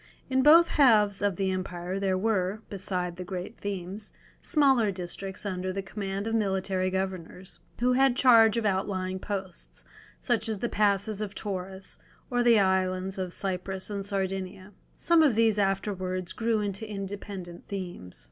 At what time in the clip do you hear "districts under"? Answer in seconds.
4.89-5.71